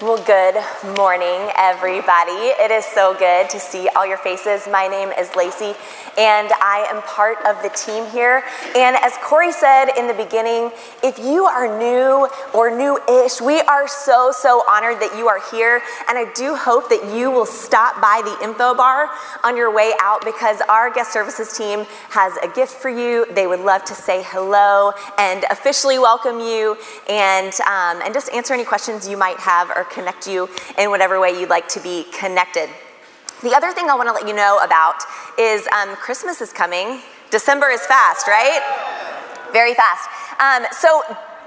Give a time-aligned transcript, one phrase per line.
[0.00, 0.54] Well, good
[0.96, 2.54] morning, everybody.
[2.54, 4.68] It is so good to see all your faces.
[4.70, 5.74] My name is Lacey,
[6.16, 8.44] and I am part of the team here.
[8.76, 10.70] And as Corey said in the beginning,
[11.02, 15.40] if you are new or new ish, we are so, so honored that you are
[15.50, 15.80] here.
[16.10, 19.08] And I do hope that you will stop by the info bar
[19.42, 23.24] on your way out because our guest services team has a gift for you.
[23.32, 26.76] They would love to say hello and officially welcome you
[27.08, 31.18] and, um, and just answer any questions you might have or connect you in whatever
[31.18, 32.68] way you'd like to be connected.
[33.40, 34.96] The other thing I want to let you know about
[35.38, 37.00] is um, Christmas is coming.
[37.30, 38.58] December is fast, right?
[39.52, 40.10] Very fast.
[40.40, 41.02] Um, so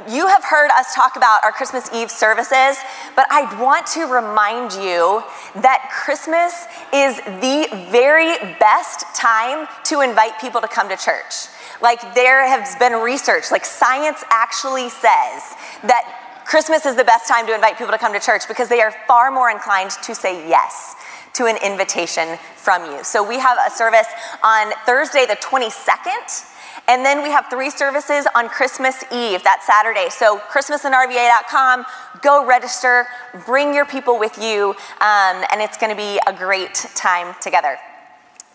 [0.10, 2.78] you have heard us talk about our Christmas Eve services,
[3.14, 5.22] but I want to remind you
[5.62, 11.52] that Christmas is the very best time to invite people to come to church.
[11.82, 15.44] Like, there has been research, like, science actually says
[15.84, 18.82] that Christmas is the best time to invite people to come to church because they
[18.82, 20.96] are far more inclined to say yes
[21.34, 23.04] to an invitation from you.
[23.04, 24.08] So we have a service
[24.44, 26.48] on Thursday, the 22nd.
[26.88, 30.10] And then we have three services on Christmas Eve, that Saturday.
[30.10, 31.86] So, christmasandrva.com,
[32.22, 33.08] go register,
[33.46, 37.78] bring your people with you, um, and it's going to be a great time together.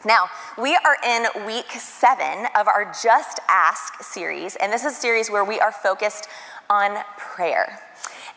[0.04, 5.00] Now, we are in week seven of our Just Ask series, and this is a
[5.00, 6.28] series where we are focused
[6.68, 7.80] on prayer.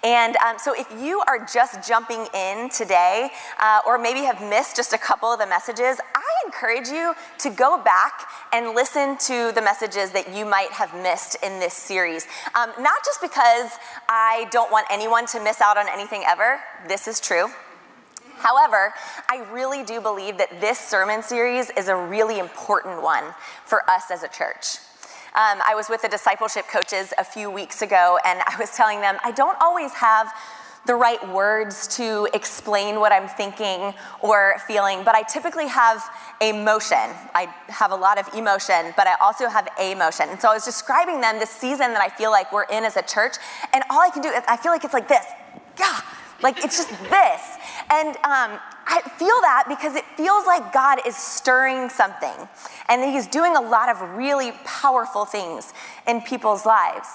[0.04, 4.78] And um, so, if you are just jumping in today, uh, or maybe have missed
[4.78, 9.52] just a couple of the messages, I encourage you to go back and listen to
[9.54, 12.28] the messages that you might have missed in this series.
[12.56, 13.72] Um, not just because
[14.08, 17.48] I don't want anyone to miss out on anything ever, this is true.
[18.38, 18.94] However,
[19.30, 23.26] I really do believe that this sermon series is a really important one
[23.66, 24.78] for us as a church.
[25.36, 29.00] Um, I was with the discipleship coaches a few weeks ago, and I was telling
[29.02, 30.34] them I don't always have
[30.86, 36.04] the right words to explain what I'm thinking or feeling, but I typically have
[36.42, 36.98] emotion.
[37.36, 40.30] I have a lot of emotion, but I also have emotion.
[40.30, 42.98] And so I was describing them this season that I feel like we're in as
[42.98, 43.36] a church,
[43.72, 45.26] and all I can do is I feel like it's like this.
[46.42, 47.58] Like it's just this.
[47.92, 52.48] And um, I feel that because it feels like God is stirring something
[52.88, 55.74] and He's doing a lot of really powerful things
[56.08, 57.08] in people's lives.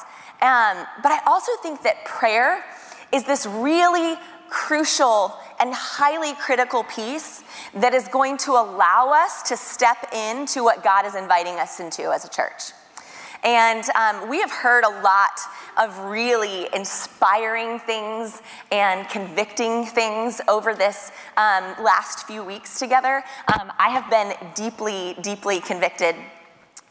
[0.42, 2.64] Um, but I also think that prayer
[3.12, 4.16] is this really
[4.48, 7.42] crucial and highly critical piece
[7.74, 12.12] that is going to allow us to step into what God is inviting us into
[12.12, 12.72] as a church.
[13.44, 15.38] And um, we have heard a lot
[15.77, 18.41] of really inspiring things
[18.72, 23.22] and convicting things over this um, last few weeks together.
[23.53, 26.16] Um, I have been deeply, deeply convicted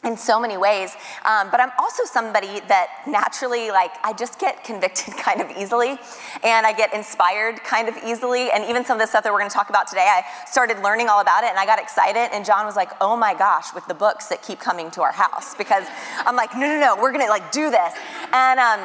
[0.04, 0.94] in so many ways.
[1.24, 5.98] Um, but I'm also somebody that naturally, like, I just get convicted kind of easily
[6.42, 8.50] and I get inspired kind of easily.
[8.50, 10.80] And even some of the stuff that we're going to talk about today, I started
[10.82, 12.34] learning all about it and I got excited.
[12.34, 15.12] And John was like, oh my gosh, with the books that keep coming to our
[15.12, 15.86] house because
[16.26, 17.94] I'm like, no, no, no, we're going to like do this.
[18.32, 18.80] And, um,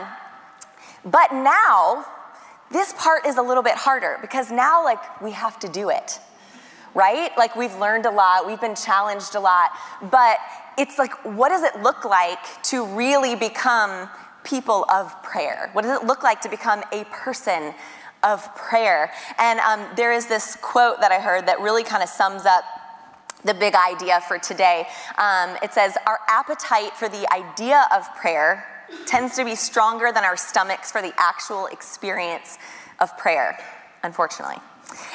[1.06, 2.06] but now,
[2.72, 6.20] this part is a little bit harder because now, like, we have to do it
[7.00, 7.32] right?
[7.38, 9.72] Like we've learned a lot, we've been challenged a lot,
[10.12, 10.38] but
[10.78, 14.10] it's like, what does it look like to really become
[14.44, 15.70] people of prayer?
[15.72, 17.74] What does it look like to become a person
[18.22, 19.14] of prayer?
[19.38, 22.66] And um, there is this quote that I heard that really kind of sums up
[23.46, 24.86] the big idea for today.
[25.18, 28.66] Um, it says, Our appetite for the idea of prayer
[29.06, 32.58] tends to be stronger than our stomachs for the actual experience
[33.00, 33.58] of prayer,
[34.04, 34.58] unfortunately.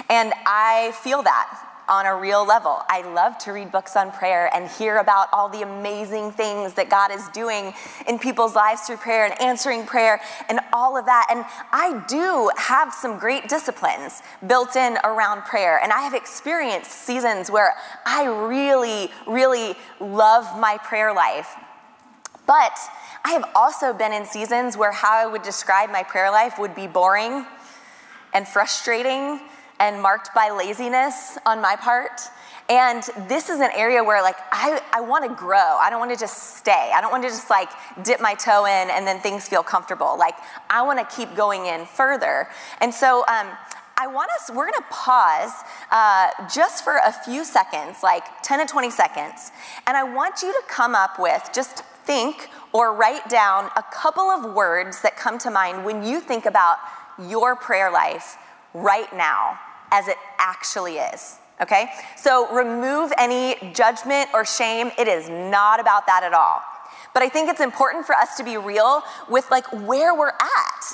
[0.09, 2.79] And I feel that on a real level.
[2.89, 6.89] I love to read books on prayer and hear about all the amazing things that
[6.89, 7.75] God is doing
[8.09, 11.27] in people's lives through prayer and answering prayer and all of that.
[11.31, 15.81] And I do have some great disciplines built in around prayer.
[15.83, 17.75] And I have experienced seasons where
[18.07, 21.55] I really, really love my prayer life.
[22.47, 22.79] But
[23.25, 26.75] I have also been in seasons where how I would describe my prayer life would
[26.75, 27.47] be boring
[28.35, 29.41] and frustrating
[29.81, 32.21] and marked by laziness on my part.
[32.69, 35.59] And this is an area where like I, I want to grow.
[35.59, 36.93] I don't want to just stay.
[36.95, 37.69] I don't want to just like
[38.03, 40.17] dip my toe in and then things feel comfortable.
[40.19, 40.35] Like
[40.71, 42.49] I want to keep going in further.
[42.81, 43.49] And so um,
[43.97, 45.53] I want us, we're going to pause
[45.91, 49.53] uh, just for a few seconds, like 10 to 20 seconds.
[49.87, 54.25] And I want you to come up with, just think or write down a couple
[54.25, 56.79] of words that come to mind when you think about
[57.19, 58.37] your prayer life
[58.75, 59.59] right now
[59.91, 61.39] as it actually is.
[61.61, 61.87] Okay?
[62.17, 64.91] So remove any judgment or shame.
[64.99, 66.61] It is not about that at all.
[67.15, 70.85] But I think it's important for us to be real with like where we're at.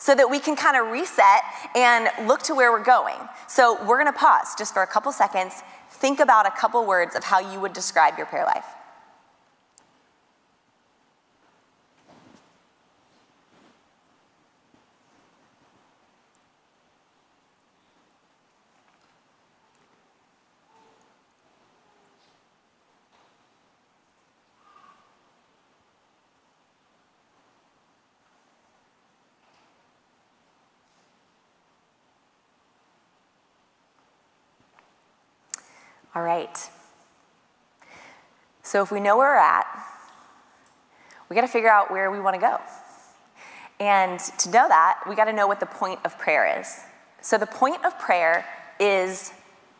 [0.00, 1.42] so that we can kind of reset
[1.74, 3.16] and look to where we're going.
[3.48, 5.62] So we're going to pause just for a couple seconds.
[5.90, 8.64] Think about a couple words of how you would describe your prayer life.
[36.18, 36.68] All right.
[38.64, 39.66] So if we know where we're at,
[41.28, 42.58] we got to figure out where we want to go.
[43.78, 46.80] And to know that, we got to know what the point of prayer is.
[47.20, 48.44] So the point of prayer
[48.80, 49.32] is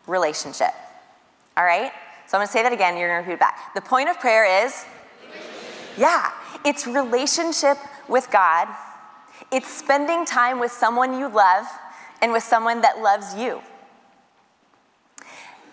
[0.07, 0.71] relationship.
[1.57, 1.91] All right?
[2.27, 3.73] So I'm going to say that again, you're going to repeat it back.
[3.75, 4.85] The point of prayer is
[5.97, 6.31] yeah,
[6.63, 7.77] it's relationship
[8.07, 8.69] with God.
[9.51, 11.65] It's spending time with someone you love
[12.21, 13.61] and with someone that loves you.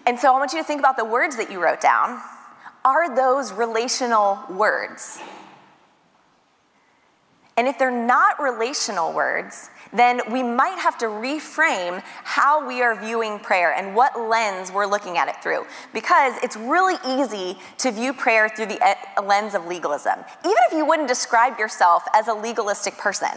[0.07, 2.21] And so I want you to think about the words that you wrote down.
[2.85, 5.19] Are those relational words?
[7.57, 12.95] And if they're not relational words, then we might have to reframe how we are
[12.95, 15.65] viewing prayer and what lens we're looking at it through.
[15.93, 20.85] Because it's really easy to view prayer through the lens of legalism, even if you
[20.85, 23.31] wouldn't describe yourself as a legalistic person.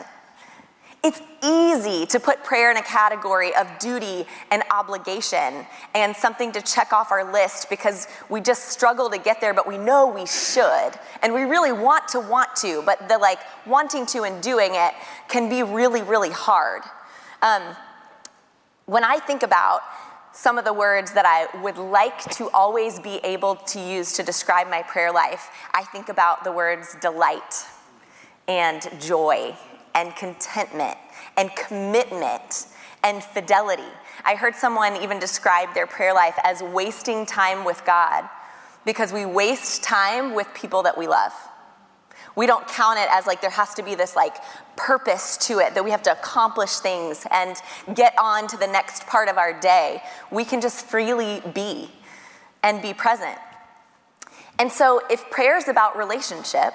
[1.02, 5.66] It's easy to put prayer in a category of duty and obligation
[5.96, 9.66] and something to check off our list because we just struggle to get there, but
[9.66, 10.92] we know we should.
[11.22, 14.94] And we really want to want to, but the like wanting to and doing it
[15.30, 16.82] can be really, really hard.
[17.42, 17.64] Um,
[18.86, 19.82] when I think about
[20.34, 24.24] some of the words that I would like to always be able to use to
[24.24, 27.66] describe my prayer life, I think about the words delight
[28.50, 29.56] and joy
[30.00, 30.98] and contentment
[31.36, 32.68] and commitment
[33.04, 33.92] and fidelity.
[34.24, 38.24] I heard someone even describe their prayer life as wasting time with God
[38.86, 41.34] because we waste time with people that we love.
[42.38, 44.38] We don't count it as like there has to be this like
[44.78, 47.58] purpose to it, that we have to accomplish things and
[47.94, 50.02] get on to the next part of our day.
[50.32, 51.92] We can just freely be
[52.64, 53.38] and be present.
[54.58, 56.74] And so if prayer is about relationship,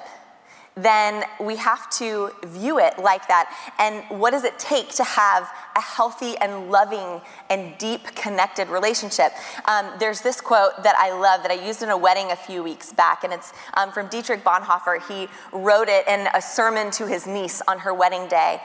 [0.77, 3.55] then we have to view it like that.
[3.79, 9.33] And what does it take to have a healthy and loving and deep connected relationship?
[9.67, 12.63] Um, there's this quote that I love that I used in a wedding a few
[12.63, 15.07] weeks back, and it's um, from Dietrich Bonhoeffer.
[15.07, 18.61] He wrote it in a sermon to his niece on her wedding day.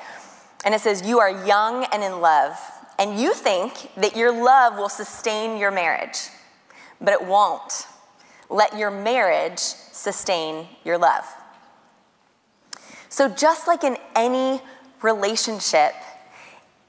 [0.65, 2.57] And it says, You are young and in love,
[2.97, 6.17] and you think that your love will sustain your marriage,
[6.99, 7.85] but it won't.
[8.49, 11.23] Let your marriage sustain your love.
[13.19, 14.61] So, just like in any
[15.01, 15.91] relationship,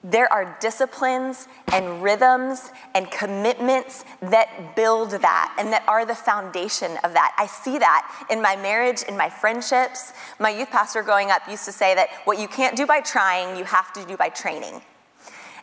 [0.05, 6.93] there are disciplines and rhythms and commitments that build that and that are the foundation
[7.03, 7.35] of that.
[7.37, 10.13] I see that in my marriage, in my friendships.
[10.39, 13.57] My youth pastor growing up used to say that what you can't do by trying,
[13.57, 14.83] you have to do by training.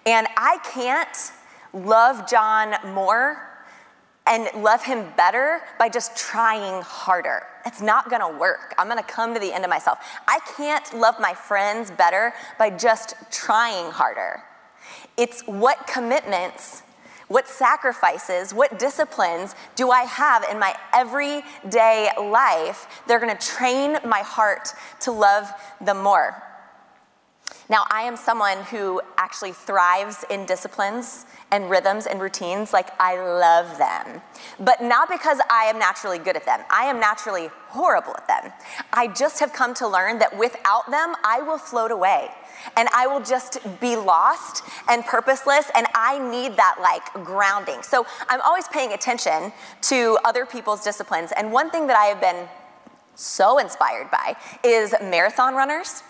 [0.06, 1.32] And I can't
[1.72, 3.57] love John more
[4.28, 7.44] and love him better by just trying harder.
[7.66, 8.74] It's not gonna work.
[8.78, 10.00] I'm gonna come to the end of myself.
[10.28, 14.44] I can't love my friends better by just trying harder.
[15.16, 16.84] It's what commitments,
[17.28, 23.04] what sacrifices, what disciplines do I have in my everyday life?
[23.08, 25.52] They're gonna train my heart to love
[25.82, 26.44] them more.
[27.70, 32.74] Now, I am someone who actually thrives in disciplines and rhythms and routines.
[32.74, 34.22] Like, I love them.
[34.60, 38.52] But not because I am naturally good at them, I am naturally horrible at them.
[38.94, 42.30] I just have come to learn that without them, I will float away
[42.76, 47.82] and I will just be lost and purposeless, and I need that like grounding.
[47.84, 51.32] So I'm always paying attention to other people's disciplines.
[51.38, 52.48] And one thing that I have been
[53.16, 56.04] so inspired by is marathon runners.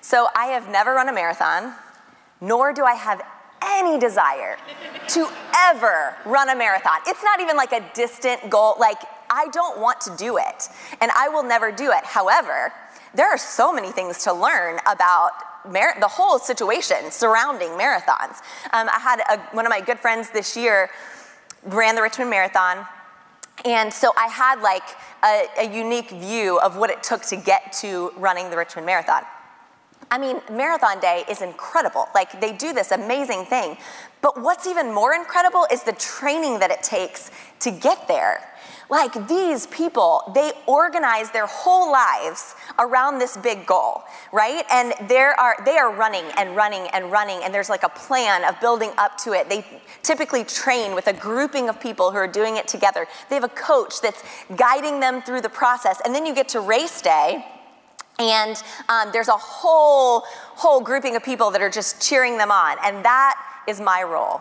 [0.00, 1.74] So I have never run a marathon,
[2.40, 3.22] nor do I have
[3.64, 4.56] any desire
[5.08, 6.98] to ever run a marathon.
[7.06, 8.76] It's not even like a distant goal.
[8.78, 8.98] Like,
[9.30, 10.68] I don't want to do it,
[11.00, 12.04] and I will never do it.
[12.04, 12.72] However,
[13.14, 15.30] there are so many things to learn about
[15.64, 18.42] Mar- the whole situation surrounding marathons.
[18.72, 20.90] Um, I had a, one of my good friends this year
[21.62, 22.84] ran the Richmond Marathon.
[23.64, 24.82] And so I had like
[25.22, 29.22] a, a unique view of what it took to get to running the Richmond Marathon.
[30.12, 32.06] I mean, Marathon Day is incredible.
[32.14, 33.78] Like, they do this amazing thing.
[34.20, 38.46] But what's even more incredible is the training that it takes to get there.
[38.90, 44.64] Like these people, they organize their whole lives around this big goal, right?
[44.70, 48.44] And there are they are running and running and running and there's like a plan
[48.44, 49.48] of building up to it.
[49.48, 49.64] They
[50.02, 53.06] typically train with a grouping of people who are doing it together.
[53.30, 54.22] They have a coach that's
[54.56, 56.02] guiding them through the process.
[56.04, 57.46] And then you get to race day
[58.30, 60.24] and um, there's a whole
[60.54, 62.76] whole grouping of people that are just cheering them on.
[62.84, 63.34] And that
[63.66, 64.40] is my role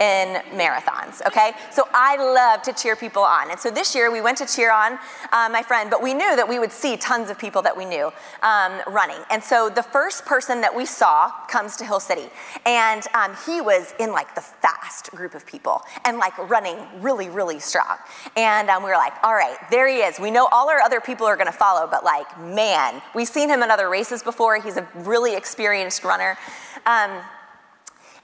[0.00, 1.52] in marathons, okay?
[1.70, 3.50] So I love to cheer people on.
[3.50, 4.98] And so this year we went to cheer on
[5.32, 7.84] uh, my friend, but we knew that we would see tons of people that we
[7.84, 8.10] knew
[8.42, 9.20] um, running.
[9.30, 12.28] And so the first person that we saw comes to Hill City,
[12.66, 17.28] and um, he was in like the fast group of people and like running really,
[17.28, 17.96] really strong.
[18.36, 20.18] And um, we were like, all right, there he is.
[20.18, 23.62] We know all our other people are gonna follow, but like, man, we've seen him
[23.62, 24.60] in other races before.
[24.60, 26.36] He's a really experienced runner.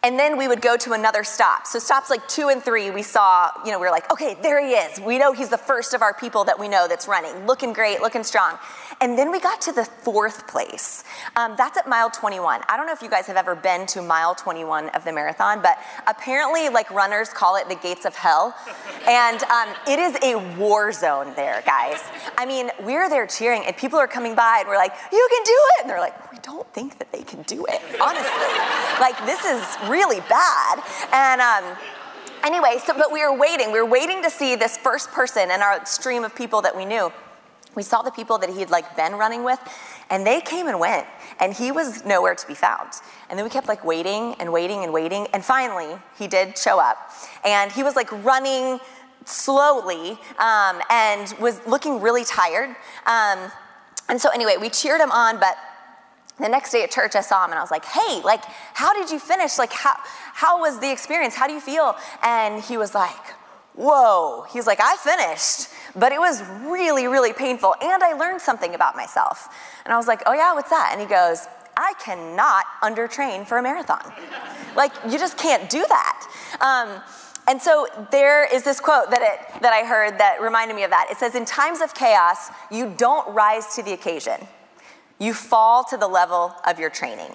[0.04, 1.66] And then we would go to another stop.
[1.66, 4.64] So stops like two and three, we saw, you know, we were like, okay, there
[4.64, 5.00] he is.
[5.00, 8.00] We know he's the first of our people that we know that's running, looking great,
[8.00, 8.58] looking strong.
[9.00, 11.02] And then we got to the fourth place.
[11.34, 12.62] Um, that's at mile 21.
[12.68, 15.62] I don't know if you guys have ever been to mile 21 of the marathon,
[15.62, 18.54] but apparently, like runners call it the gates of hell.
[19.08, 22.02] And um, it is a war zone there, guys.
[22.36, 25.42] I mean, we're there cheering, and people are coming by, and we're like, you can
[25.44, 25.82] do it.
[25.82, 28.48] And they're like, we don't think that they can do it, honestly.
[29.00, 30.82] like, this is really bad.
[31.12, 31.78] And um,
[32.44, 33.72] anyway, so, but we were waiting.
[33.72, 36.84] We were waiting to see this first person in our stream of people that we
[36.84, 37.12] knew.
[37.74, 39.60] We saw the people that he had like been running with,
[40.10, 41.06] and they came and went,
[41.38, 42.90] and he was nowhere to be found.
[43.28, 46.80] And then we kept like waiting and waiting and waiting, and finally he did show
[46.80, 46.96] up,
[47.44, 48.80] and he was like running
[49.24, 52.70] slowly um, and was looking really tired.
[53.06, 53.52] Um,
[54.08, 55.56] and so anyway, we cheered him on, but
[56.40, 58.92] the next day at church i saw him and i was like hey like how
[58.92, 59.58] did you finish?
[59.58, 59.94] Like how,
[60.34, 61.34] how was the experience?
[61.34, 61.96] How do you feel?
[62.22, 63.34] And he was like
[63.74, 64.44] whoa.
[64.52, 68.96] He's like i finished but it was really really painful and i learned something about
[68.96, 69.48] myself.
[69.84, 70.90] And i was like oh yeah what's that?
[70.92, 74.12] And he goes i cannot undertrain for a marathon.
[74.76, 76.28] Like you just can't do that.
[76.60, 77.02] Um,
[77.46, 80.90] and so there is this quote that, it, that i heard that reminded me of
[80.90, 81.08] that.
[81.10, 84.46] It says in times of chaos you don't rise to the occasion
[85.18, 87.32] you fall to the level of your training.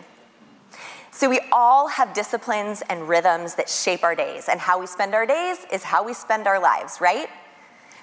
[1.12, 5.14] So, we all have disciplines and rhythms that shape our days, and how we spend
[5.14, 7.28] our days is how we spend our lives, right?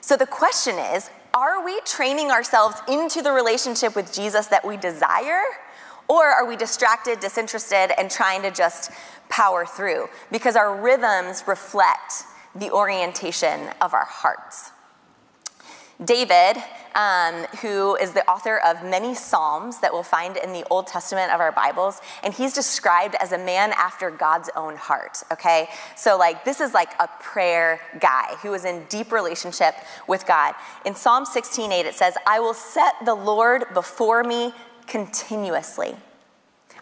[0.00, 4.76] So, the question is are we training ourselves into the relationship with Jesus that we
[4.76, 5.42] desire?
[6.08, 8.90] Or are we distracted, disinterested, and trying to just
[9.28, 10.08] power through?
[10.32, 14.72] Because our rhythms reflect the orientation of our hearts.
[16.04, 16.56] David,
[16.94, 21.30] um, who is the author of many Psalms that we'll find in the Old Testament
[21.30, 25.68] of our Bibles, and he's described as a man after God's own heart, okay?
[25.96, 29.74] So, like, this is like a prayer guy who is in deep relationship
[30.08, 30.54] with God.
[30.86, 34.54] In Psalm 16 8, it says, I will set the Lord before me
[34.86, 35.94] continuously.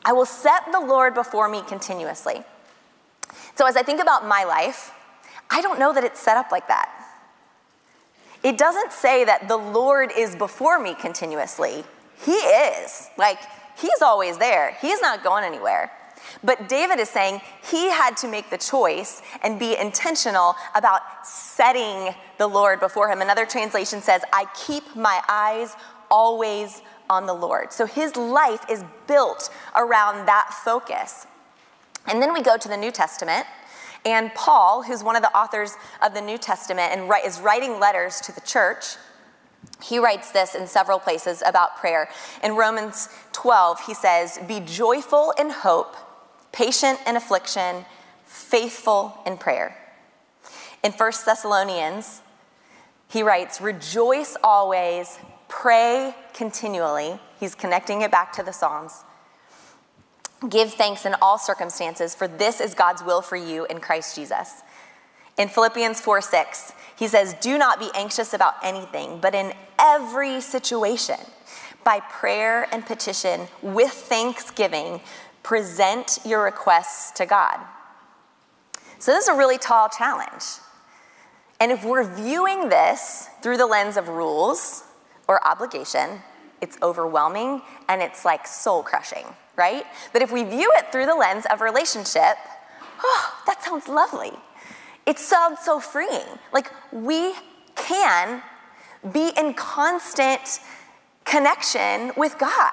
[0.04, 2.44] I will set the Lord before me continuously.
[3.56, 4.92] So, as I think about my life,
[5.50, 6.97] I don't know that it's set up like that.
[8.42, 11.84] It doesn't say that the Lord is before me continuously.
[12.24, 13.08] He is.
[13.16, 13.38] Like,
[13.76, 15.92] He's always there, He's not going anywhere.
[16.42, 22.14] But David is saying he had to make the choice and be intentional about setting
[22.38, 23.20] the Lord before him.
[23.20, 25.74] Another translation says, I keep my eyes
[26.10, 27.72] always on the Lord.
[27.72, 31.26] So his life is built around that focus.
[32.06, 33.46] And then we go to the New Testament,
[34.04, 38.20] and Paul, who's one of the authors of the New Testament and is writing letters
[38.22, 38.96] to the church,
[39.82, 42.08] he writes this in several places about prayer.
[42.42, 45.96] In Romans 12, he says, Be joyful in hope,
[46.52, 47.84] patient in affliction,
[48.24, 49.76] faithful in prayer.
[50.82, 52.22] In 1 Thessalonians,
[53.08, 57.18] he writes, Rejoice always, pray continually.
[57.40, 59.04] He's connecting it back to the Psalms.
[60.46, 64.62] Give thanks in all circumstances, for this is God's will for you in Christ Jesus.
[65.36, 70.40] In Philippians 4 6, he says, Do not be anxious about anything, but in every
[70.40, 71.18] situation,
[71.84, 75.00] by prayer and petition, with thanksgiving,
[75.42, 77.58] present your requests to God.
[79.00, 80.44] So, this is a really tall challenge.
[81.60, 84.84] And if we're viewing this through the lens of rules
[85.26, 86.20] or obligation,
[86.60, 89.26] it's overwhelming and it's like soul crushing
[89.58, 89.84] right?
[90.12, 92.38] But if we view it through the lens of relationship,
[93.02, 94.30] oh, that sounds lovely.
[95.04, 96.38] It sounds so freeing.
[96.52, 97.32] Like we
[97.74, 98.42] can
[99.12, 100.60] be in constant
[101.24, 102.72] connection with God.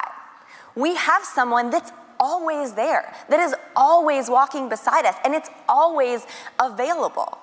[0.76, 6.26] We have someone that's always there, that is always walking beside us, and it's always
[6.60, 7.40] available.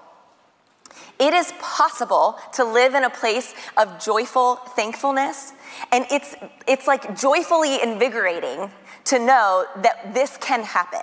[1.19, 5.53] It is possible to live in a place of joyful thankfulness,
[5.91, 6.35] and it's,
[6.67, 8.71] it's like joyfully invigorating
[9.05, 11.03] to know that this can happen.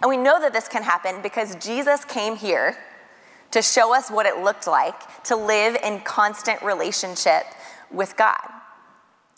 [0.00, 2.76] And we know that this can happen because Jesus came here
[3.50, 7.44] to show us what it looked like to live in constant relationship
[7.90, 8.40] with God.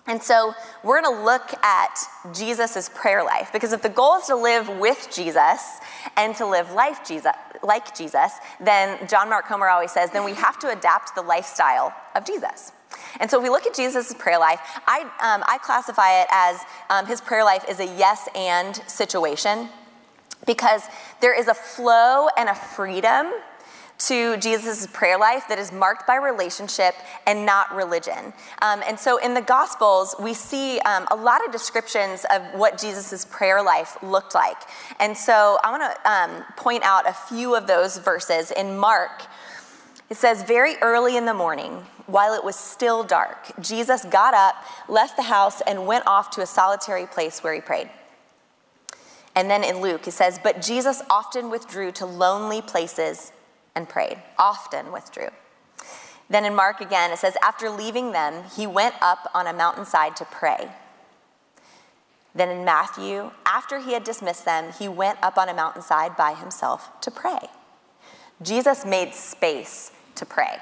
[0.07, 1.99] And so we're going to look at
[2.33, 5.81] Jesus' prayer life because if the goal is to live with Jesus
[6.17, 7.33] and to live life Jesus,
[7.63, 11.93] like Jesus, then John Mark Comer always says, then we have to adapt the lifestyle
[12.15, 12.73] of Jesus.
[13.19, 16.61] And so if we look at Jesus' prayer life, I, um, I classify it as
[16.89, 19.69] um, his prayer life is a yes and situation
[20.47, 20.83] because
[21.21, 23.33] there is a flow and a freedom
[23.99, 26.95] to Jesus' prayer life that is marked by relationship
[27.27, 28.33] and not religion.
[28.61, 32.79] Um, and so in the Gospels, we see um, a lot of descriptions of what
[32.79, 34.59] Jesus' prayer life looked like.
[35.01, 38.51] And so I want to um, point out a few of those verses.
[38.51, 39.23] In Mark,
[40.11, 44.57] it says, Very early in the morning, while it was still dark, Jesus got up,
[44.89, 47.89] left the house, and went off to a solitary place where he prayed.
[49.35, 53.33] And then in Luke, it says, But Jesus often withdrew to lonely places
[53.77, 55.29] and prayed, often withdrew.
[56.29, 60.17] Then in Mark again, it says, After leaving them, he went up on a mountainside
[60.17, 60.71] to pray.
[62.35, 66.35] Then in Matthew, after he had dismissed them, he went up on a mountainside by
[66.35, 67.39] himself to pray.
[68.43, 70.59] Jesus made space to pray.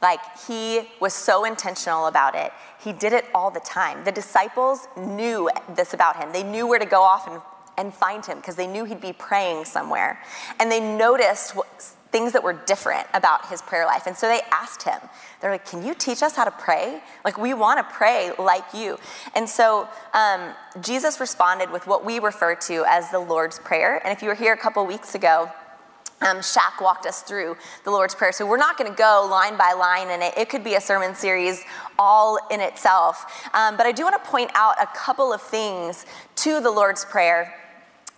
[0.00, 2.52] Like he was so intentional about it.
[2.80, 4.04] He did it all the time.
[4.04, 6.32] The disciples knew this about him.
[6.32, 7.40] They knew where to go off and,
[7.76, 10.20] and find him because they knew he'd be praying somewhere.
[10.58, 11.68] And they noticed what,
[12.10, 14.06] things that were different about his prayer life.
[14.06, 14.98] And so they asked him,
[15.40, 17.00] they're like, Can you teach us how to pray?
[17.24, 18.98] Like, we want to pray like you.
[19.34, 24.00] And so um, Jesus responded with what we refer to as the Lord's Prayer.
[24.04, 25.50] And if you were here a couple weeks ago,
[26.20, 28.32] um, Shaq walked us through the Lord's Prayer.
[28.32, 30.34] So we're not going to go line by line in it.
[30.36, 31.62] It could be a sermon series
[31.98, 33.48] all in itself.
[33.54, 37.04] Um, but I do want to point out a couple of things to the Lord's
[37.04, 37.54] Prayer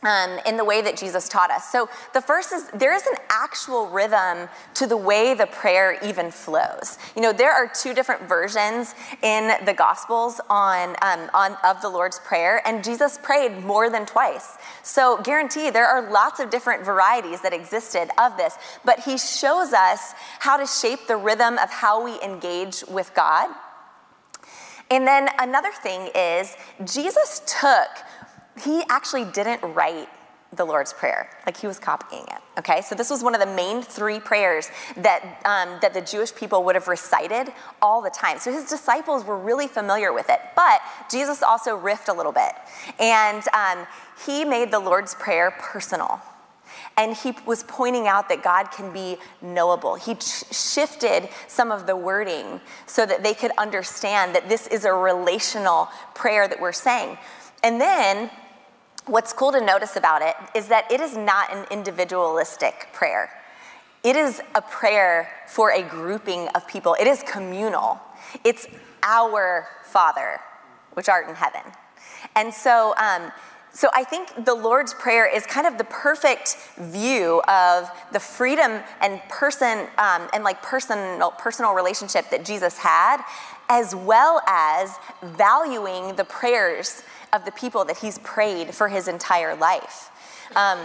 [0.02, 1.71] um, in the way that Jesus taught us.
[1.71, 6.31] So, the first is there is an actual rhythm to the way the prayer even
[6.31, 6.98] flows.
[7.14, 11.88] You know, there are two different versions in the Gospels on, um, on of the
[11.88, 14.57] Lord's Prayer, and Jesus prayed more than twice.
[14.83, 19.72] So, guarantee there are lots of different varieties that existed of this, but he shows
[19.72, 23.51] us how to shape the rhythm of how we engage with God.
[24.90, 27.88] And then another thing is, Jesus took
[28.61, 30.09] he actually didn't write
[30.53, 31.31] the Lord's Prayer.
[31.46, 32.38] Like he was copying it.
[32.59, 36.35] Okay, so this was one of the main three prayers that um, that the Jewish
[36.35, 38.38] people would have recited all the time.
[38.38, 40.40] So his disciples were really familiar with it.
[40.57, 42.53] But Jesus also riffed a little bit,
[42.99, 43.87] and um,
[44.27, 46.20] he made the Lord's Prayer personal.
[46.96, 49.94] And he was pointing out that God can be knowable.
[49.94, 54.85] He ch- shifted some of the wording so that they could understand that this is
[54.85, 57.16] a relational prayer that we're saying.
[57.62, 58.31] And then
[59.11, 63.29] what's cool to notice about it is that it is not an individualistic prayer.
[64.05, 66.96] It is a prayer for a grouping of people.
[66.99, 68.01] It is communal.
[68.44, 68.66] It's
[69.03, 70.38] our Father,
[70.94, 71.62] which art in heaven.
[72.37, 73.33] And so, um,
[73.73, 78.81] so I think the Lord's Prayer is kind of the perfect view of the freedom
[79.01, 83.23] and person um, and like personal personal relationship that Jesus had,
[83.68, 89.55] as well as valuing the prayers of the people that he's prayed for his entire
[89.55, 90.11] life.
[90.57, 90.79] Um,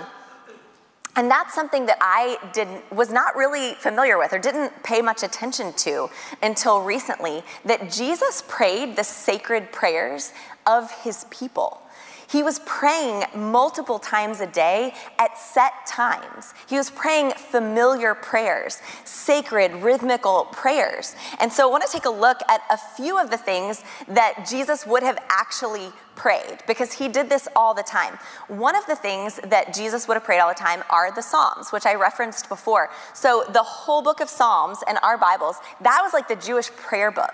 [1.17, 5.23] and that's something that I didn't, was not really familiar with or didn't pay much
[5.23, 6.09] attention to
[6.43, 10.33] until recently that Jesus prayed the sacred prayers
[10.67, 11.81] of his people.
[12.27, 16.53] He was praying multiple times a day at set times.
[16.67, 21.15] He was praying familiar prayers, sacred, rhythmical prayers.
[21.39, 24.47] And so I want to take a look at a few of the things that
[24.49, 28.17] Jesus would have actually prayed because he did this all the time.
[28.47, 31.71] One of the things that Jesus would have prayed all the time are the Psalms,
[31.71, 32.89] which I referenced before.
[33.13, 37.11] So the whole book of Psalms and our Bibles, that was like the Jewish prayer
[37.11, 37.33] book.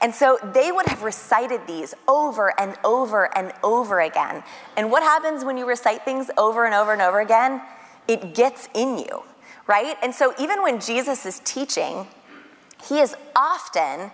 [0.00, 4.42] And so they would have recited these over and over and over again.
[4.76, 7.62] And what happens when you recite things over and over and over again?
[8.06, 9.22] It gets in you,
[9.66, 9.96] right?
[10.02, 12.06] And so even when Jesus is teaching,
[12.86, 14.10] he is often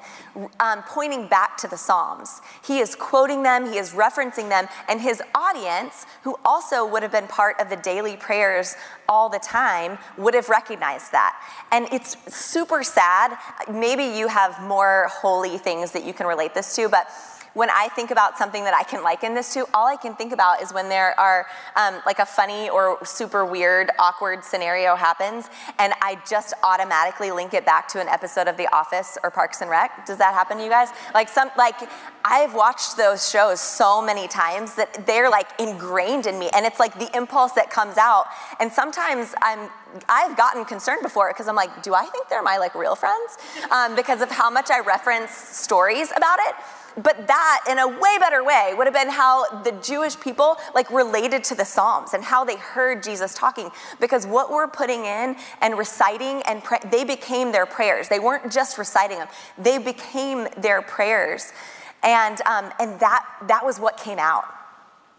[0.58, 2.40] um, pointing back to the Psalms.
[2.66, 7.12] He is quoting them, he is referencing them, and his audience, who also would have
[7.12, 8.74] been part of the daily prayers
[9.08, 11.40] all the time, would have recognized that.
[11.72, 13.36] And it's super sad.
[13.70, 17.08] Maybe you have more holy things that you can relate this to, but
[17.54, 20.32] when I think about something that I can liken this to, all I can think
[20.32, 25.48] about is when there are um, like a funny or super weird, awkward scenario happens,
[25.78, 29.60] and I just automatically link it back to an episode of The Office or Parks
[29.60, 30.04] and Rec.
[30.04, 30.88] Does that happen to you guys?
[31.14, 31.76] Like some, like
[32.24, 36.80] I've watched those shows so many times that they're like ingrained in me, and it's
[36.80, 38.26] like the impulse that comes out.
[38.60, 39.70] And sometimes I'm
[40.08, 43.38] I've gotten concerned before because I'm like, do I think they're my like real friends?
[43.70, 46.54] Um, because of how much I reference stories about it.
[46.96, 50.90] But that, in a way better way, would have been how the Jewish people like
[50.90, 53.70] related to the Psalms and how they heard Jesus talking.
[54.00, 58.08] Because what we're putting in and reciting and pray, they became their prayers.
[58.08, 59.28] They weren't just reciting them;
[59.58, 61.52] they became their prayers,
[62.02, 64.44] and um, and that that was what came out.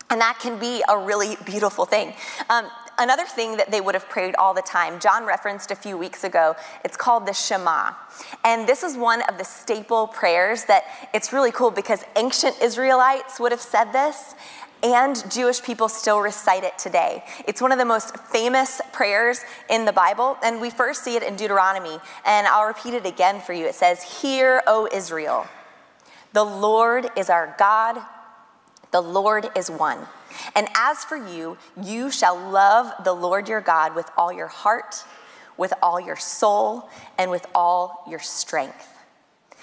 [0.09, 2.13] And that can be a really beautiful thing.
[2.49, 5.97] Um, another thing that they would have prayed all the time, John referenced a few
[5.97, 7.91] weeks ago, it's called the Shema.
[8.43, 13.39] And this is one of the staple prayers that it's really cool because ancient Israelites
[13.39, 14.35] would have said this.
[14.83, 17.23] And Jewish people still recite it today.
[17.47, 21.23] It's one of the most famous prayers in the Bible, and we first see it
[21.23, 21.97] in Deuteronomy.
[22.25, 23.65] And I'll repeat it again for you.
[23.65, 25.47] It says, Hear, O Israel,
[26.33, 27.99] the Lord is our God,
[28.91, 29.99] the Lord is one.
[30.55, 35.03] And as for you, you shall love the Lord your God with all your heart,
[35.57, 38.87] with all your soul, and with all your strength.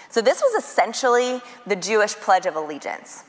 [0.08, 3.24] So, this was essentially the Jewish Pledge of Allegiance.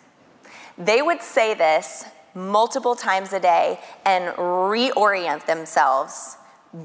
[0.78, 6.38] They would say this multiple times a day and reorient themselves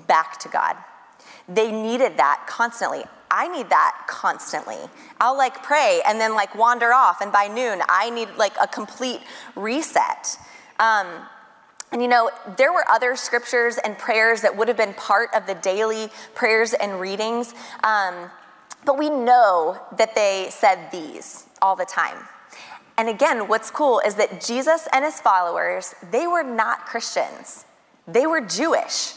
[0.07, 0.77] back to God.
[1.49, 3.05] They needed that constantly.
[3.31, 4.79] I need that constantly.
[5.21, 8.67] I'll like pray and then like wander off, and by noon, I need like a
[8.67, 9.21] complete
[9.57, 10.38] reset.
[10.79, 11.07] Um,
[11.91, 15.47] and you know, there were other scriptures and prayers that would have been part of
[15.47, 18.31] the daily prayers and readings, um,
[18.85, 22.17] but we know that they said these all the time.
[22.99, 27.64] And again, what's cool is that Jesus and his followers, they were not Christians,
[28.07, 29.14] they were Jewish.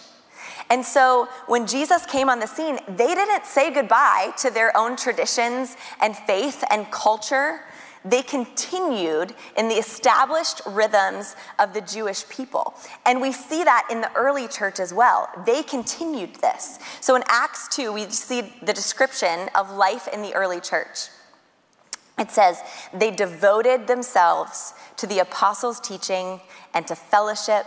[0.71, 4.95] And so when Jesus came on the scene, they didn't say goodbye to their own
[4.95, 7.59] traditions and faith and culture
[8.03, 12.73] they continued in the established rhythms of the Jewish people.
[13.05, 15.29] And we see that in the early church as well.
[15.45, 16.79] They continued this.
[16.99, 21.09] So in Acts 2, we see the description of life in the early church.
[22.17, 22.59] It says,
[22.93, 26.41] they devoted themselves to the apostles' teaching
[26.73, 27.65] and to fellowship,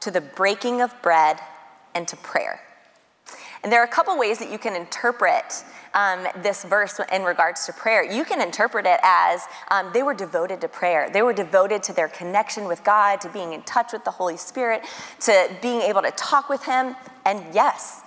[0.00, 1.40] to the breaking of bread,
[1.94, 2.60] and to prayer.
[3.62, 7.66] And there are a couple ways that you can interpret um, this verse in regards
[7.66, 8.02] to prayer.
[8.02, 11.10] You can interpret it as um, they were devoted to prayer.
[11.12, 14.36] They were devoted to their connection with God, to being in touch with the Holy
[14.36, 14.82] Spirit,
[15.20, 16.94] to being able to talk with Him.
[17.26, 18.02] And yes,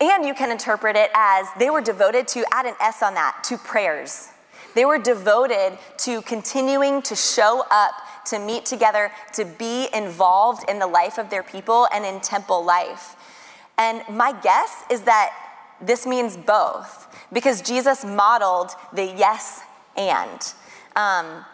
[0.00, 3.44] and you can interpret it as they were devoted to, add an S on that,
[3.44, 4.30] to prayers.
[4.74, 7.92] They were devoted to continuing to show up,
[8.26, 12.64] to meet together, to be involved in the life of their people and in temple
[12.64, 13.16] life.
[13.78, 15.30] And my guess is that
[15.80, 19.62] this means both because Jesus modeled the yes
[19.96, 20.54] and.
[20.96, 21.44] Um,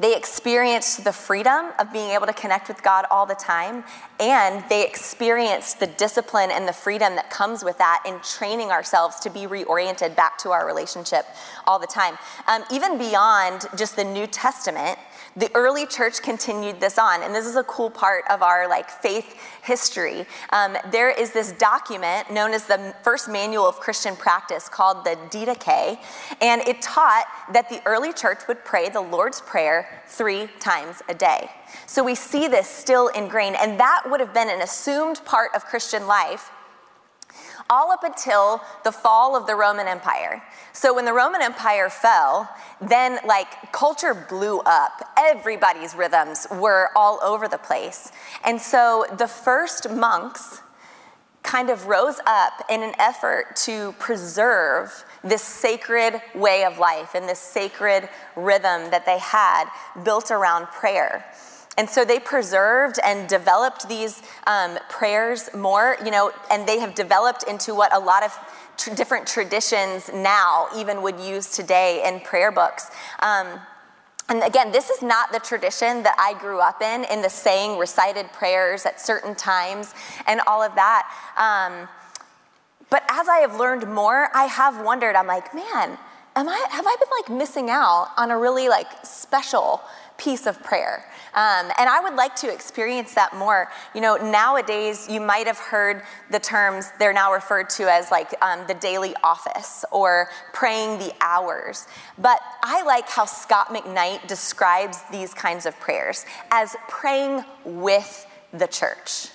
[0.00, 3.82] they experienced the freedom of being able to connect with God all the time,
[4.20, 9.18] and they experienced the discipline and the freedom that comes with that in training ourselves
[9.20, 11.26] to be reoriented back to our relationship
[11.66, 12.16] all the time.
[12.46, 15.00] Um, even beyond just the New Testament,
[15.38, 18.90] the early church continued this on, and this is a cool part of our like
[18.90, 20.26] faith history.
[20.50, 25.16] Um, there is this document known as the First Manual of Christian Practice called the
[25.30, 25.98] Didache,
[26.40, 31.14] and it taught that the early church would pray the Lord's Prayer three times a
[31.14, 31.50] day.
[31.86, 35.64] So we see this still ingrained, and that would have been an assumed part of
[35.64, 36.50] Christian life
[37.70, 40.42] all up until the fall of the Roman Empire.
[40.72, 42.48] So when the Roman Empire fell,
[42.80, 45.12] then like culture blew up.
[45.16, 48.12] Everybody's rhythms were all over the place.
[48.44, 50.62] And so the first monks
[51.42, 57.28] kind of rose up in an effort to preserve this sacred way of life and
[57.28, 59.64] this sacred rhythm that they had
[60.04, 61.24] built around prayer.
[61.78, 66.96] And so they preserved and developed these um, prayers more, you know, and they have
[66.96, 68.36] developed into what a lot of
[68.76, 72.90] tr- different traditions now even would use today in prayer books.
[73.20, 73.60] Um,
[74.28, 77.78] and again, this is not the tradition that I grew up in, in the saying
[77.78, 79.94] recited prayers at certain times
[80.26, 81.08] and all of that.
[81.36, 81.88] Um,
[82.90, 85.96] but as I have learned more, I have wondered, I'm like, man,
[86.34, 89.80] am I, have I been like missing out on a really like special
[90.18, 91.04] piece of prayer.
[91.34, 93.70] Um, and I would like to experience that more.
[93.94, 98.34] You know, nowadays you might have heard the terms, they're now referred to as like
[98.42, 101.86] um, the daily office or praying the hours.
[102.18, 108.66] But I like how Scot McKnight describes these kinds of prayers as praying with the
[108.66, 109.28] church.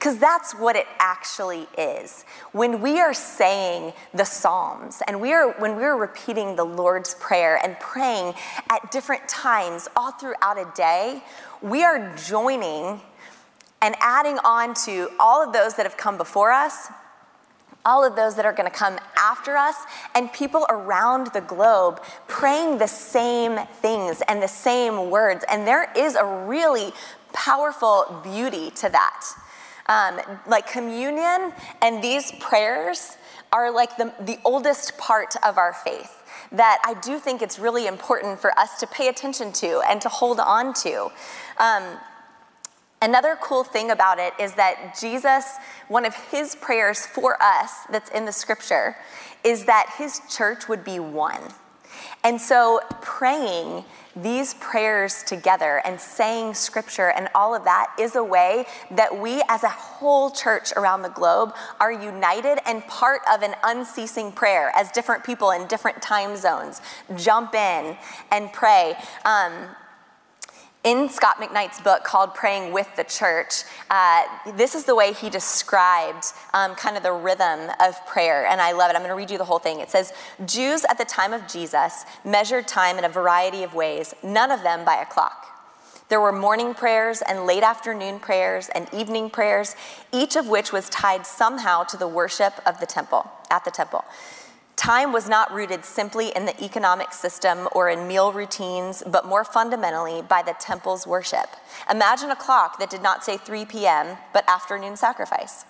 [0.00, 2.24] Because that's what it actually is.
[2.52, 7.60] When we are saying the Psalms and we are, when we're repeating the Lord's Prayer
[7.62, 8.32] and praying
[8.70, 11.22] at different times all throughout a day,
[11.60, 13.02] we are joining
[13.82, 16.88] and adding on to all of those that have come before us,
[17.84, 19.76] all of those that are going to come after us,
[20.14, 25.44] and people around the globe praying the same things and the same words.
[25.50, 26.92] And there is a really
[27.34, 29.26] powerful beauty to that.
[29.90, 33.18] Um, like communion and these prayers
[33.52, 36.16] are like the, the oldest part of our faith
[36.52, 40.08] that I do think it's really important for us to pay attention to and to
[40.08, 41.10] hold on to.
[41.58, 41.98] Um,
[43.02, 45.56] another cool thing about it is that Jesus,
[45.88, 48.96] one of his prayers for us that's in the scripture,
[49.44, 51.42] is that his church would be one.
[52.24, 53.84] And so praying
[54.16, 59.42] these prayers together and saying scripture and all of that is a way that we
[59.48, 64.72] as a whole church around the globe are united and part of an unceasing prayer
[64.74, 66.80] as different people in different time zones
[67.16, 67.96] jump in
[68.30, 68.94] and pray.
[69.24, 69.52] Um,
[70.82, 74.22] in Scot McKnight's book called Praying with the Church, uh,
[74.56, 78.72] this is the way he described um, kind of the rhythm of prayer, and I
[78.72, 78.94] love it.
[78.94, 79.80] I'm going to read you the whole thing.
[79.80, 80.12] It says
[80.46, 84.62] Jews at the time of Jesus measured time in a variety of ways, none of
[84.62, 85.46] them by a clock.
[86.08, 89.76] There were morning prayers and late afternoon prayers and evening prayers,
[90.12, 94.04] each of which was tied somehow to the worship of the temple, at the temple.
[94.80, 99.44] Time was not rooted simply in the economic system or in meal routines, but more
[99.44, 101.50] fundamentally by the temple's worship.
[101.90, 105.66] Imagine a clock that did not say 3 p.m., but afternoon sacrifice.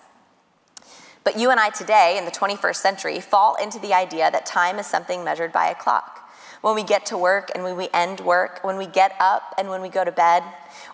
[1.25, 4.79] But you and I today, in the 21st century, fall into the idea that time
[4.79, 6.31] is something measured by a clock.
[6.61, 9.67] When we get to work and when we end work, when we get up and
[9.67, 10.41] when we go to bed,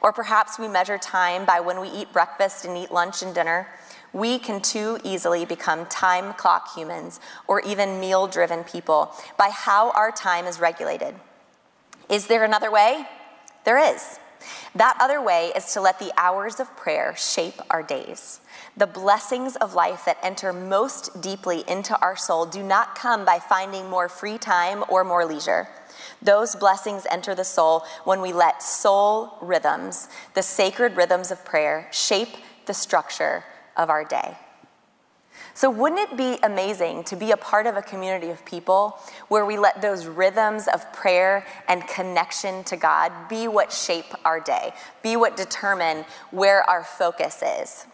[0.01, 3.67] or perhaps we measure time by when we eat breakfast and eat lunch and dinner
[4.13, 9.91] we can too easily become time clock humans or even meal driven people by how
[9.91, 11.15] our time is regulated.
[12.09, 13.05] Is there another way?
[13.65, 14.19] There is.
[14.75, 18.39] That other way is to let the hours of prayer shape our days.
[18.77, 23.39] The blessings of life that enter most deeply into our soul do not come by
[23.39, 25.67] finding more free time or more leisure.
[26.21, 31.87] Those blessings enter the soul when we let soul rhythms, the sacred rhythms of prayer,
[31.91, 33.43] shape the structure
[33.77, 34.35] of our day.
[35.53, 39.45] So, wouldn't it be amazing to be a part of a community of people where
[39.45, 44.73] we let those rhythms of prayer and connection to God be what shape our day,
[45.01, 47.87] be what determine where our focus is?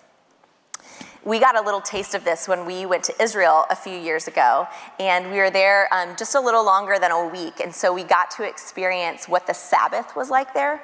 [1.23, 4.27] We got a little taste of this when we went to Israel a few years
[4.27, 4.67] ago,
[4.99, 8.03] and we were there um, just a little longer than a week, and so we
[8.03, 10.83] got to experience what the Sabbath was like there.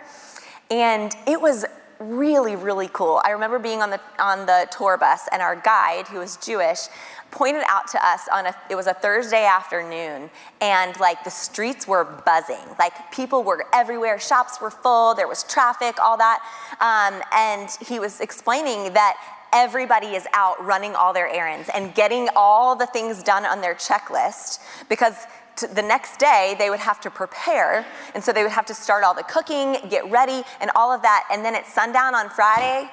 [0.71, 1.65] And it was
[1.99, 3.21] really, really cool.
[3.25, 6.87] I remember being on the on the tour bus, and our guide, who was Jewish,
[7.31, 10.29] pointed out to us on a it was a Thursday afternoon,
[10.61, 15.43] and like the streets were buzzing, like people were everywhere, shops were full, there was
[15.43, 16.39] traffic, all that,
[16.79, 19.17] um, and he was explaining that
[19.51, 23.73] everybody is out running all their errands and getting all the things done on their
[23.73, 25.25] checklist because
[25.67, 29.03] the next day they would have to prepare and so they would have to start
[29.03, 32.89] all the cooking get ready and all of that and then at sundown on friday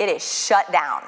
[0.00, 1.02] it is shut down.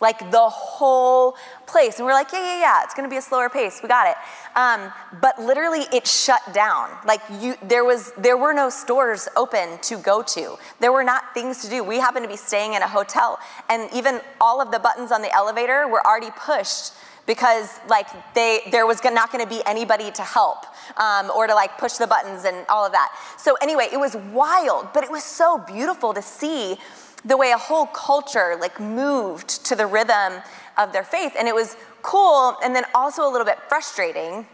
[0.00, 1.98] Like the whole place.
[1.98, 3.80] And we're like yeah yeah yeah it's going to be a slower pace.
[3.82, 4.16] We got it.
[4.56, 6.90] Um, but literally it shut down.
[7.04, 10.56] Like you there was there were no stores open to go to.
[10.80, 11.82] There were not things to do.
[11.82, 15.22] We happened to be staying in a hotel and even all of the buttons on
[15.22, 16.92] the elevator were already pushed
[17.26, 20.66] because like they there was not going to be anybody to help
[20.98, 23.12] um, or to like push the buttons and all of that.
[23.38, 26.76] So anyway it was wild but it was so beautiful to see
[27.24, 30.42] the way a whole culture like moved to the rhythm
[30.76, 31.34] of their faith.
[31.38, 34.46] And it was cool and then also a little bit frustrating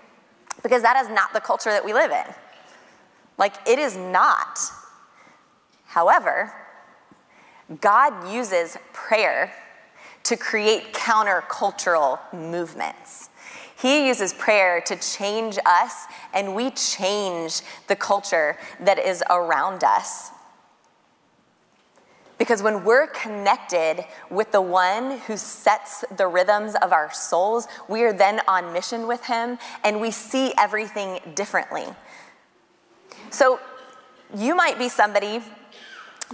[0.63, 2.35] because that is not the culture that we live in.
[3.39, 4.59] Like it is not.
[5.87, 6.55] However
[7.81, 9.53] god uses prayer
[10.25, 13.31] to create countercultural movements.
[13.81, 16.05] He uses prayer to change us,
[16.35, 20.31] and we change the culture that is around us.
[22.41, 28.03] Because when we're connected with the one who sets the rhythms of our souls, we
[28.03, 31.85] are then on mission with him and we see everything differently.
[33.29, 33.61] So,
[34.35, 35.43] you might be somebody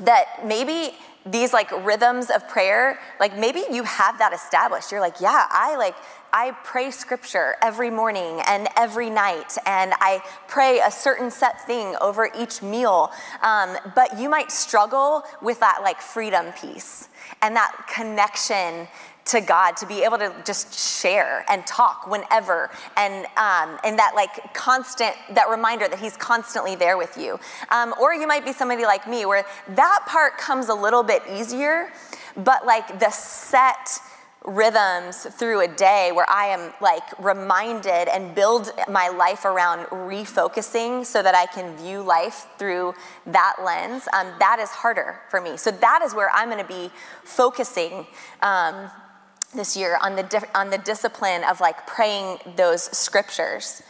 [0.00, 4.92] that maybe these like rhythms of prayer, like maybe you have that established.
[4.92, 5.96] You're like, yeah, I like,
[6.32, 11.96] I pray scripture every morning and every night, and I pray a certain set thing
[12.00, 13.10] over each meal.
[13.42, 17.08] Um, but you might struggle with that like freedom piece
[17.42, 18.86] and that connection
[19.26, 24.12] to God to be able to just share and talk whenever, and um, and that
[24.14, 27.38] like constant that reminder that He's constantly there with you.
[27.70, 31.22] Um, or you might be somebody like me where that part comes a little bit
[31.30, 31.92] easier,
[32.36, 34.00] but like the set
[34.46, 41.04] rhythms through a day where I am like reminded and build my life around refocusing
[41.04, 42.94] so that I can view life through
[43.26, 45.56] that lens, um, that is harder for me.
[45.56, 46.90] So that is where I'm going to be
[47.24, 48.06] focusing.
[48.40, 48.88] Um,
[49.54, 53.82] this year on the, on the discipline of like praying those scriptures.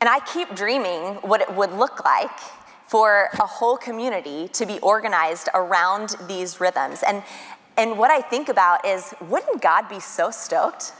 [0.00, 2.38] And I keep dreaming what it would look like
[2.86, 7.02] for a whole community to be organized around these rhythms.
[7.02, 7.22] And,
[7.76, 10.92] and what I think about is wouldn't God be so stoked?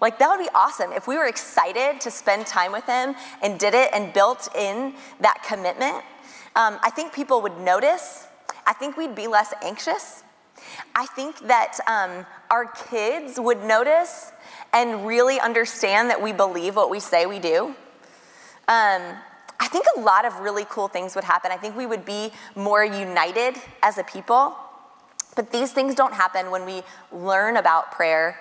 [0.00, 3.58] Like, that would be awesome if we were excited to spend time with Him and
[3.58, 6.04] did it and built in that commitment.
[6.54, 8.26] Um, I think people would notice.
[8.66, 10.22] I think we'd be less anxious.
[10.94, 14.32] I think that um, our kids would notice
[14.72, 17.74] and really understand that we believe what we say we do.
[18.68, 19.16] Um,
[19.60, 21.50] I think a lot of really cool things would happen.
[21.50, 24.56] I think we would be more united as a people.
[25.34, 28.38] But these things don't happen when we learn about prayer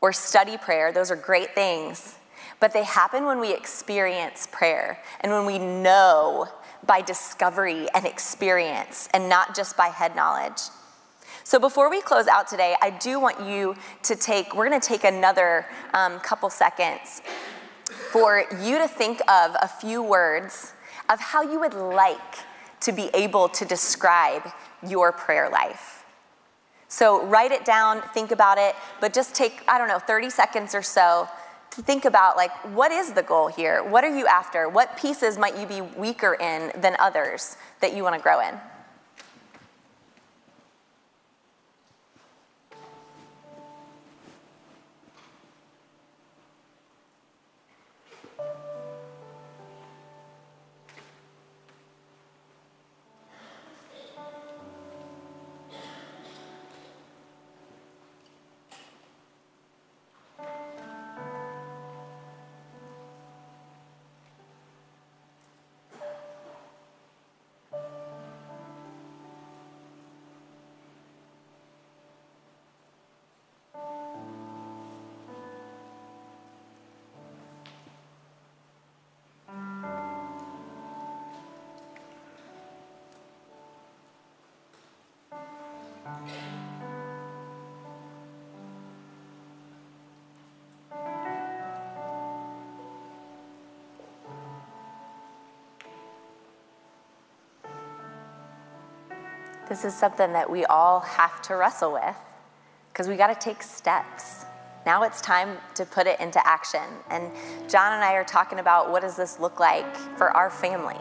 [0.00, 0.92] or study prayer.
[0.92, 2.16] Those are great things.
[2.60, 6.46] But they happen when we experience prayer and when we know
[6.86, 10.60] by discovery and experience and not just by head knowledge.
[11.44, 13.74] So before we close out today, I do want you
[14.04, 17.20] to take, we're going to take another um, couple seconds
[18.12, 20.72] for you to think of a few words
[21.08, 22.36] of how you would like
[22.80, 24.42] to be able to describe
[24.86, 26.04] your prayer life.
[26.88, 30.74] So write it down, think about it, but just take, I don't know, 30 seconds
[30.74, 31.28] or so
[31.70, 33.82] to think about like what is the goal here?
[33.82, 34.68] What are you after?
[34.68, 38.54] What pieces might you be weaker in than others that you want to grow in?
[99.72, 102.14] This is something that we all have to wrestle with
[102.92, 104.44] because we got to take steps.
[104.84, 106.82] Now it's time to put it into action.
[107.08, 107.30] And
[107.70, 111.00] John and I are talking about what does this look like for our family?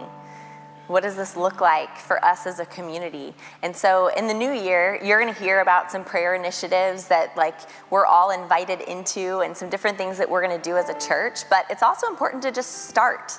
[0.88, 3.34] What does this look like for us as a community?
[3.62, 7.36] And so in the new year, you're going to hear about some prayer initiatives that
[7.36, 10.88] like we're all invited into and some different things that we're going to do as
[10.88, 13.34] a church, but it's also important to just start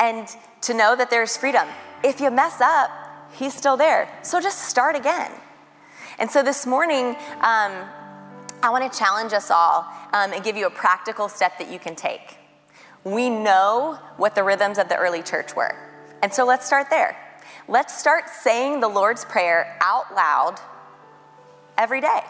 [0.00, 0.28] and
[0.60, 1.66] to know that there's freedom.
[2.04, 2.90] If you mess up,
[3.32, 4.08] He's still there.
[4.22, 5.30] So just start again.
[6.18, 7.72] And so this morning, um,
[8.62, 11.78] I want to challenge us all um, and give you a practical step that you
[11.78, 12.36] can take.
[13.04, 15.76] We know what the rhythms of the early church were.
[16.22, 17.16] And so let's start there.
[17.66, 20.60] Let's start saying the Lord's Prayer out loud
[21.76, 22.20] every day.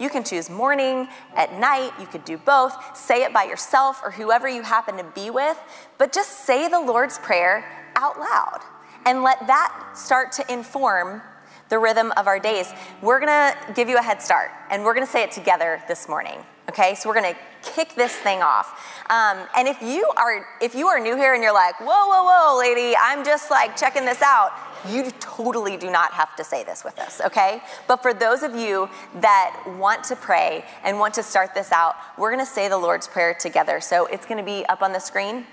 [0.00, 2.96] You can choose morning, at night, you could do both.
[2.96, 5.58] Say it by yourself or whoever you happen to be with,
[5.98, 7.64] but just say the Lord's Prayer
[7.94, 8.60] out loud
[9.06, 11.22] and let that start to inform
[11.68, 12.72] the rhythm of our days.
[13.00, 16.38] We're gonna give you a head start, and we're gonna say it together this morning.
[16.68, 19.02] Okay, so we're gonna kick this thing off.
[19.08, 22.24] Um, and if you are if you are new here and you're like, whoa, whoa,
[22.24, 24.50] whoa, lady, I'm just like checking this out.
[24.88, 27.62] You totally do not have to say this with us, okay?
[27.88, 28.88] But for those of you
[29.20, 33.06] that want to pray and want to start this out, we're gonna say the Lord's
[33.06, 33.80] Prayer together.
[33.80, 35.46] So it's gonna be up on the screen.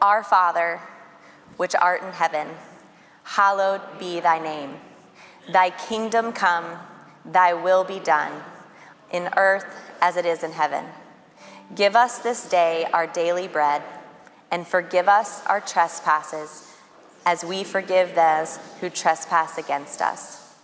[0.00, 0.80] Our Father,
[1.58, 2.48] which art in heaven,
[3.22, 4.76] hallowed be thy name.
[5.52, 6.78] Thy kingdom come,
[7.24, 8.32] thy will be done,
[9.12, 9.66] in earth
[10.00, 10.86] as it is in heaven.
[11.74, 13.82] Give us this day our daily bread,
[14.50, 16.74] and forgive us our trespasses
[17.26, 20.54] as we forgive those who trespass against us.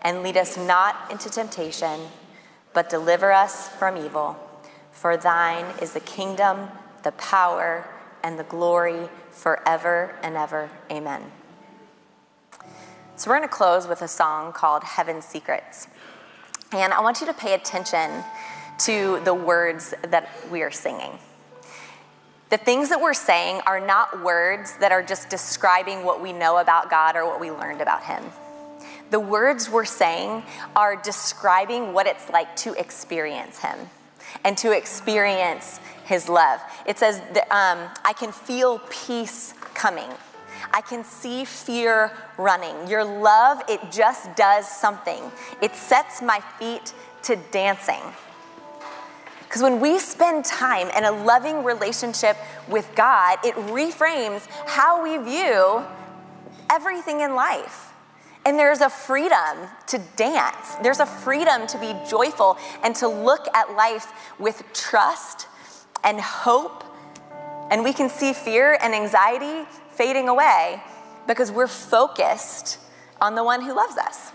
[0.00, 2.00] And lead us not into temptation,
[2.72, 4.36] but deliver us from evil.
[4.92, 6.68] For thine is the kingdom,
[7.02, 7.86] the power,
[8.28, 10.68] and the glory forever and ever.
[10.92, 11.22] Amen.
[13.16, 15.88] So, we're going to close with a song called Heaven's Secrets.
[16.70, 18.22] And I want you to pay attention
[18.80, 21.18] to the words that we are singing.
[22.50, 26.58] The things that we're saying are not words that are just describing what we know
[26.58, 28.22] about God or what we learned about Him.
[29.08, 30.42] The words we're saying
[30.76, 33.88] are describing what it's like to experience Him
[34.44, 36.60] and to experience His love.
[36.86, 40.10] It says, that, um, I can feel peace coming.
[40.72, 42.88] I can see fear running.
[42.88, 45.22] Your love, it just does something.
[45.62, 48.02] It sets my feet to dancing.
[49.44, 52.36] Because when we spend time in a loving relationship
[52.68, 55.82] with God, it reframes how we view
[56.70, 57.87] everything in life.
[58.48, 60.76] And there's a freedom to dance.
[60.82, 65.46] There's a freedom to be joyful and to look at life with trust
[66.02, 66.82] and hope.
[67.70, 70.82] And we can see fear and anxiety fading away
[71.26, 72.78] because we're focused
[73.20, 74.32] on the one who loves us.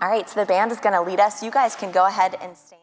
[0.00, 1.42] All right, so the band is going to lead us.
[1.42, 2.79] You guys can go ahead and stand.